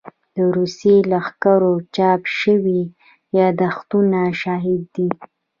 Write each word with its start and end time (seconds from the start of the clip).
د 0.35 0.37
روسي 0.55 0.95
لښکرو 1.11 1.73
چاپ 1.95 2.21
شوي 2.39 2.81
يادښتونه 3.37 4.19
شاهد 4.41 4.81
دي. 4.95 5.07